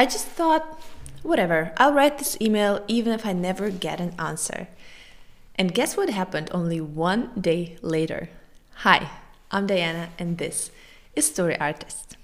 [0.00, 0.80] I just thought,
[1.22, 4.66] whatever, I'll write this email even if I never get an answer.
[5.56, 8.30] And guess what happened only one day later?
[8.76, 9.10] Hi,
[9.50, 10.70] I'm Diana, and this
[11.14, 12.16] is Story Artist.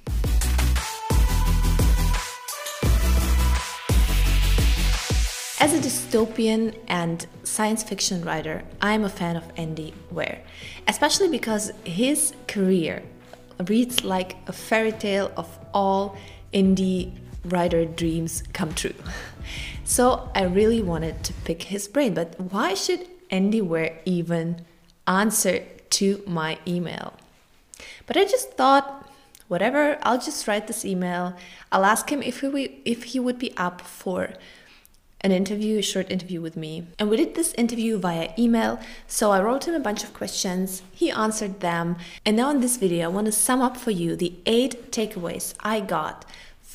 [5.60, 10.40] As a dystopian and science fiction writer, I'm a fan of Andy Weir,
[10.88, 13.02] especially because his career
[13.68, 16.16] reads like a fairy tale of all
[16.54, 17.12] indie
[17.52, 18.94] writer dreams come true.
[19.84, 24.64] So I really wanted to pick his brain, but why should Andy Weir even
[25.06, 27.14] answer to my email?
[28.06, 29.08] But I just thought,
[29.48, 31.36] whatever, I'll just write this email.
[31.70, 34.30] I'll ask him if he, if he would be up for
[35.20, 36.86] an interview, a short interview with me.
[36.98, 38.78] And we did this interview via email.
[39.06, 41.96] So I wrote him a bunch of questions, he answered them.
[42.24, 45.54] And now in this video, I want to sum up for you the eight takeaways
[45.60, 46.24] I got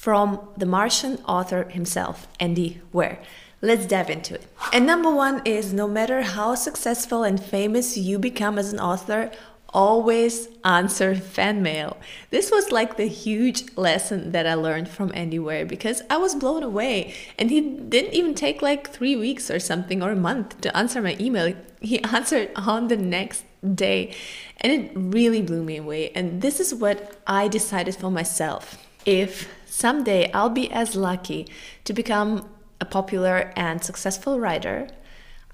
[0.02, 3.20] from the Martian author himself, Andy Weir.
[3.62, 4.48] Let's dive into it.
[4.74, 9.30] And number one is no matter how successful and famous you become as an author,
[9.70, 11.98] always answer fan mail.
[12.32, 16.34] This was like the huge lesson that I learned from Andy Weir because I was
[16.34, 17.14] blown away.
[17.38, 21.00] And he didn't even take like three weeks or something or a month to answer
[21.00, 21.54] my email.
[21.80, 24.16] He answered on the next day.
[24.62, 26.10] And it really blew me away.
[26.16, 28.84] And this is what I decided for myself.
[29.06, 31.48] If someday I'll be as lucky
[31.86, 34.88] to become a popular and successful writer,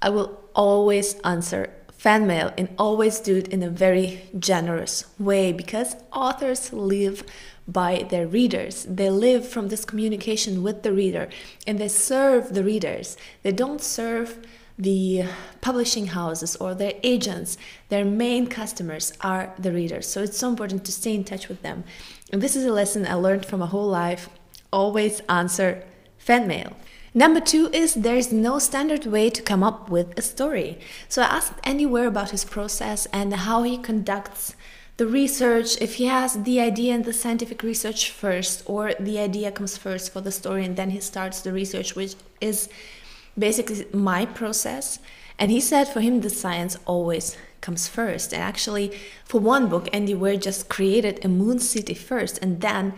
[0.02, 5.52] I will always answer fan mail and always do it in a very generous way
[5.52, 7.24] because authors live
[7.66, 8.86] by their readers.
[8.88, 11.28] They live from this communication with the reader
[11.66, 13.16] and they serve the readers.
[13.42, 14.38] They don't serve
[14.78, 15.24] the
[15.60, 17.58] publishing houses or their agents.
[17.88, 20.06] Their main customers are the readers.
[20.06, 21.84] So it's so important to stay in touch with them.
[22.32, 24.28] And this is a lesson I learned from my whole life.
[24.72, 25.84] Always answer
[26.18, 26.76] fan mail.
[27.14, 30.78] Number two is there's no standard way to come up with a story.
[31.08, 34.54] So I asked Andy Weir about his process and how he conducts
[34.98, 39.52] the research, if he has the idea and the scientific research first, or the idea
[39.52, 42.68] comes first for the story and then he starts the research, which is
[43.38, 44.98] basically my process.
[45.38, 48.32] And he said for him, the science always comes first.
[48.32, 48.92] And actually,
[49.24, 52.94] for one book, Andy Weir just created a moon city first and then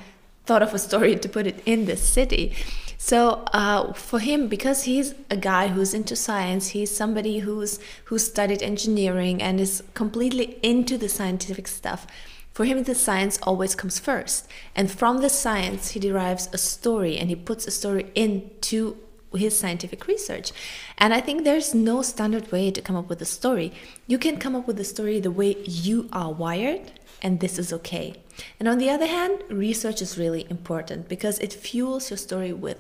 [0.47, 2.55] thought of a story to put it in the city.
[2.99, 8.19] So uh, for him, because he's a guy who's into science, he's somebody who's who
[8.19, 12.07] studied engineering and is completely into the scientific stuff.
[12.53, 17.17] For him, the science always comes first, and from the science, he derives a story,
[17.17, 18.99] and he puts a story into
[19.39, 20.53] his scientific research.
[20.99, 23.73] And I think there's no standard way to come up with a story.
[24.07, 26.93] You can come up with a story the way you are wired,
[27.23, 28.15] and this is okay.
[28.59, 32.79] And on the other hand, research is really important because it fuels your story with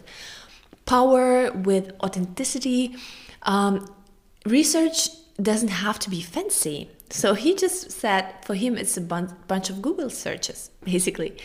[0.87, 2.97] power, with authenticity.
[3.43, 3.87] Um,
[4.47, 5.09] research
[5.41, 6.91] doesn't have to be fancy.
[7.11, 11.37] So he just said for him it's a bun- bunch of Google searches, basically.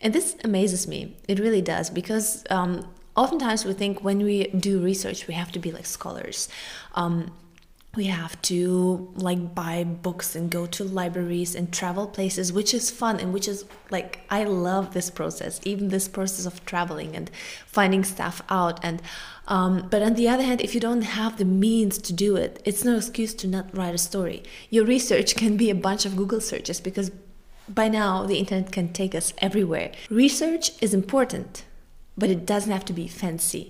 [0.00, 1.16] And this amazes me.
[1.28, 5.58] It really does because um, oftentimes we think when we do research, we have to
[5.58, 6.48] be like scholars.
[6.94, 7.32] Um,
[7.96, 12.88] we have to like buy books and go to libraries and travel places which is
[12.88, 17.30] fun and which is like i love this process even this process of traveling and
[17.66, 19.02] finding stuff out and
[19.48, 22.62] um, but on the other hand if you don't have the means to do it
[22.64, 24.42] it's no excuse to not write a story.
[24.68, 27.10] Your research can be a bunch of google searches because
[27.68, 29.92] by now the internet can take us everywhere.
[30.08, 31.64] Research is important
[32.20, 33.64] but it doesn't have to be fancy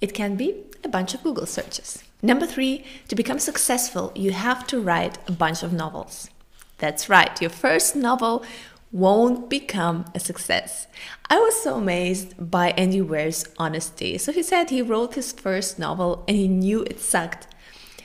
[0.00, 0.48] it can be
[0.82, 5.32] a bunch of google searches Number three, to become successful, you have to write a
[5.32, 6.30] bunch of novels.
[6.78, 8.42] That's right, your first novel
[8.90, 10.86] won't become a success.
[11.28, 14.16] I was so amazed by Andy Weir's honesty.
[14.16, 17.46] So he said he wrote his first novel and he knew it sucked.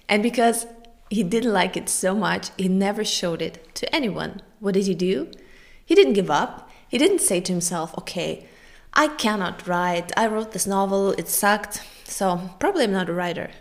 [0.09, 0.67] And because
[1.09, 4.41] he didn't like it so much, he never showed it to anyone.
[4.59, 5.31] What did he do?
[5.85, 6.69] He didn't give up.
[6.89, 8.49] He didn't say to himself, okay,
[8.93, 10.11] I cannot write.
[10.17, 13.51] I wrote this novel, it sucked, so probably I'm not a writer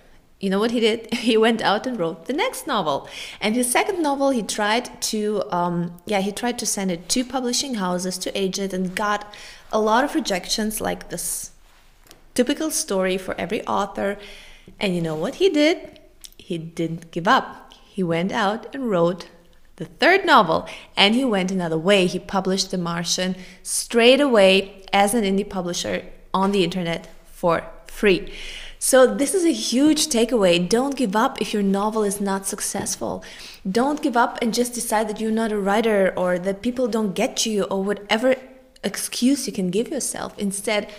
[0.40, 1.12] you know what he did?
[1.28, 3.08] He went out and wrote the next novel.
[3.40, 7.24] And his second novel, he tried to, um, yeah, he tried to send it to
[7.24, 9.32] publishing houses, to agents, and got
[9.72, 11.50] a lot of rejections, like this
[12.34, 14.16] typical story for every author.
[14.78, 16.00] And you know what he did?
[16.36, 17.72] He didn't give up.
[17.74, 19.28] He went out and wrote
[19.78, 22.06] the third novel, and he went another way.
[22.06, 26.04] He published The Martian straight away as an indie publisher
[26.34, 28.32] on the internet for free.
[28.80, 30.68] So, this is a huge takeaway.
[30.68, 33.24] Don't give up if your novel is not successful.
[33.68, 37.14] Don't give up and just decide that you're not a writer or that people don't
[37.14, 38.36] get you or whatever
[38.84, 40.36] excuse you can give yourself.
[40.38, 40.92] Instead,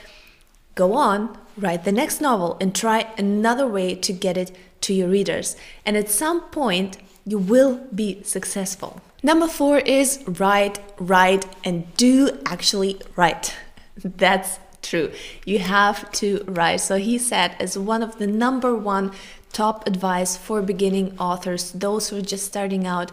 [0.79, 4.49] go on, write the next novel, and try another way to get it
[4.79, 5.57] to your readers.
[5.85, 9.01] And at some point, you will be successful.
[9.21, 13.57] Number four is write, write, and do actually write.
[13.97, 15.11] That's true.
[15.45, 16.79] You have to write.
[16.79, 19.11] So he said, as one of the number one
[19.51, 23.11] top advice for beginning authors, those who are just starting out,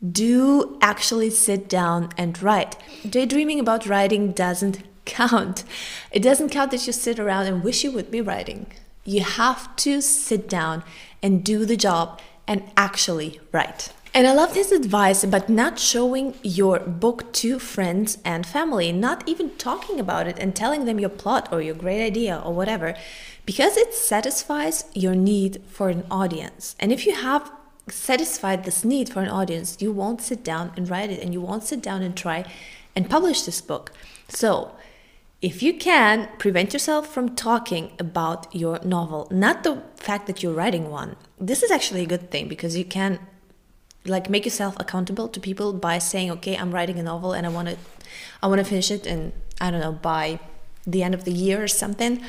[0.00, 2.76] do actually sit down and write.
[3.08, 5.64] Daydreaming about writing doesn't count.
[6.12, 8.66] It doesn't count that you sit around and wish you would be writing.
[9.04, 10.84] You have to sit down
[11.22, 13.92] and do the job and actually write.
[14.14, 19.22] And I love this advice about not showing your book to friends and family, not
[19.28, 22.94] even talking about it and telling them your plot or your great idea or whatever,
[23.44, 26.74] because it satisfies your need for an audience.
[26.80, 27.50] And if you have
[27.88, 31.40] satisfied this need for an audience, you won't sit down and write it and you
[31.40, 32.44] won't sit down and try
[32.96, 33.92] and publish this book.
[34.28, 34.72] So,
[35.40, 40.52] if you can, prevent yourself from talking about your novel, not the fact that you're
[40.52, 41.16] writing one.
[41.38, 43.20] This is actually a good thing because you can
[44.04, 47.50] like make yourself accountable to people by saying, "Okay, I'm writing a novel and I
[47.50, 47.76] want to
[48.42, 50.40] I want to finish it and I don't know, by
[50.86, 52.20] the end of the year or something."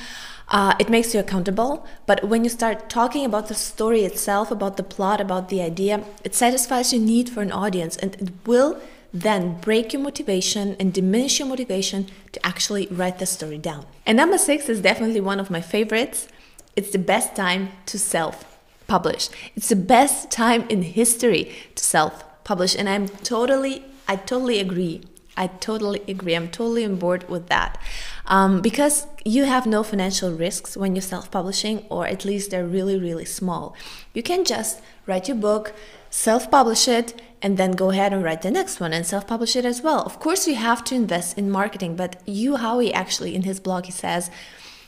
[0.49, 1.85] Uh, it makes you accountable.
[2.05, 6.03] But when you start talking about the story itself, about the plot, about the idea,
[6.23, 8.81] it satisfies your need for an audience and it will
[9.13, 13.85] then break your motivation and diminish your motivation to actually write the story down.
[14.05, 16.27] And number six is definitely one of my favorites.
[16.75, 18.45] It's the best time to self
[18.87, 19.29] publish.
[19.55, 22.75] It's the best time in history to self publish.
[22.75, 25.01] And I'm totally, I totally agree.
[25.37, 26.35] I totally agree.
[26.35, 27.79] I'm totally on board with that.
[28.25, 32.67] Um, because you have no financial risks when you're self publishing, or at least they're
[32.67, 33.75] really, really small.
[34.13, 35.73] You can just write your book,
[36.19, 39.55] self publish it, and then go ahead and write the next one and self publish
[39.55, 40.01] it as well.
[40.01, 43.85] Of course, you have to invest in marketing, but Hugh Howey actually in his blog
[43.85, 44.29] he says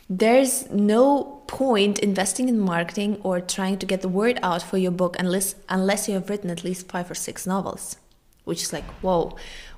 [0.10, 4.92] there's no point investing in marketing or trying to get the word out for your
[4.92, 7.96] book unless unless you have written at least five or six novels
[8.44, 9.34] which is like whoa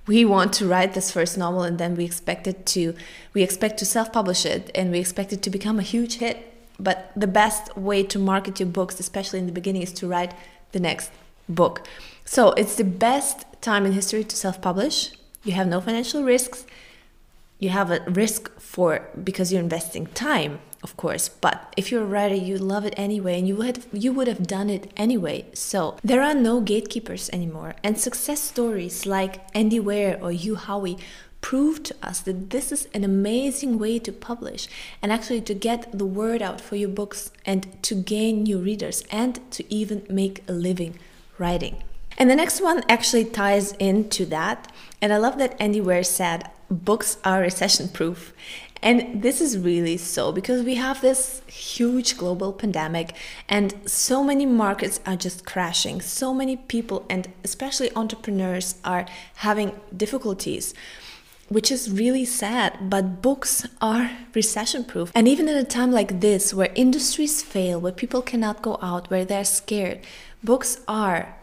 [0.07, 2.95] we want to write this first novel and then we expect it to
[3.35, 6.35] we expect to self-publish it and we expect it to become a huge hit
[6.79, 10.33] but the best way to market your books especially in the beginning is to write
[10.71, 11.11] the next
[11.49, 11.85] book.
[12.25, 15.11] So it's the best time in history to self-publish.
[15.43, 16.65] You have no financial risks.
[17.59, 22.05] You have a risk for because you're investing time of course but if you're a
[22.05, 25.45] writer you love it anyway and you would you would have done it anyway.
[25.53, 30.99] So there are no gatekeepers anymore and success stories like andy weir or Hugh Howey
[31.39, 34.67] prove to us that this is an amazing way to publish
[35.01, 39.03] and actually to get the word out for your books and to gain new readers
[39.11, 40.97] and to even make a living
[41.37, 41.83] writing
[42.17, 44.71] and the next one actually ties into that
[45.01, 48.33] and i love that andy weir said books are recession proof.
[48.81, 53.15] And this is really so because we have this huge global pandemic
[53.47, 56.01] and so many markets are just crashing.
[56.01, 60.73] So many people and especially entrepreneurs are having difficulties,
[61.53, 62.89] which is really sad.
[62.89, 65.11] But books are recession proof.
[65.13, 69.09] And even at a time like this, where industries fail, where people cannot go out,
[69.09, 69.99] where they're scared,
[70.43, 71.35] books are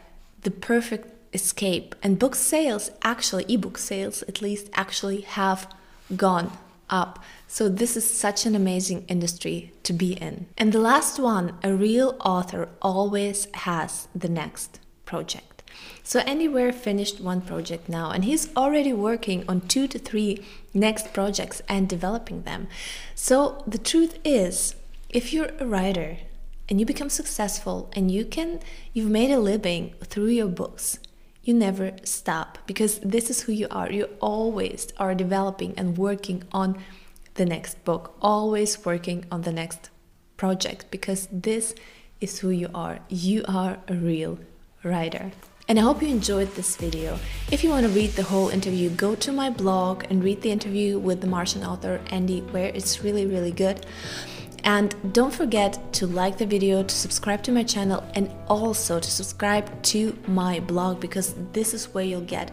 [0.42, 1.94] the perfect escape.
[2.02, 5.72] And book sales, actually, ebook sales at least, actually have
[6.16, 6.52] gone
[6.88, 7.22] up.
[7.46, 10.46] So, this is such an amazing industry to be in.
[10.58, 15.59] And the last one a real author always has the next project.
[16.02, 20.44] So, Andy Weir finished one project now, and he's already working on two to three
[20.74, 22.68] next projects and developing them.
[23.14, 24.74] So, the truth is,
[25.08, 26.18] if you're a writer
[26.68, 28.60] and you become successful and you can
[28.92, 31.00] you've made a living through your books
[31.42, 33.90] you never stop because this is who you are.
[33.90, 36.78] You always are developing and working on
[37.34, 39.90] the next book, always working on the next
[40.36, 41.74] project because this
[42.20, 43.00] is who you are.
[43.08, 44.38] You are a real
[44.84, 45.32] writer.
[45.70, 47.16] And I hope you enjoyed this video.
[47.52, 50.50] If you want to read the whole interview, go to my blog and read the
[50.50, 53.86] interview with the Martian author Andy Weir it's really, really good.
[54.64, 59.08] And don't forget to like the video, to subscribe to my channel, and also to
[59.08, 62.50] subscribe to my blog because this is where you'll get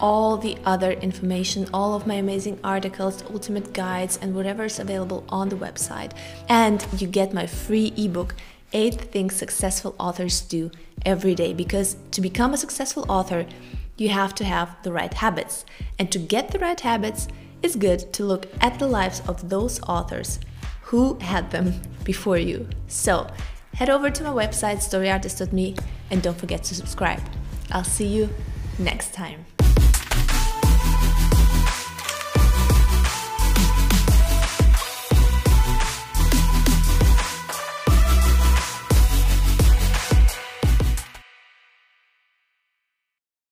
[0.00, 5.22] all the other information, all of my amazing articles, ultimate guides, and whatever is available
[5.28, 6.12] on the website.
[6.48, 8.34] And you get my free ebook,
[8.72, 10.70] 8 Things Successful Authors Do
[11.04, 11.52] Every Day.
[11.52, 13.46] Because to become a successful author,
[13.96, 15.64] you have to have the right habits.
[15.98, 17.28] And to get the right habits,
[17.62, 20.40] it's good to look at the lives of those authors
[20.82, 22.68] who had them before you.
[22.88, 23.28] So
[23.74, 25.76] head over to my website, storyartist.me,
[26.10, 27.22] and don't forget to subscribe.
[27.70, 28.28] I'll see you
[28.78, 29.46] next time.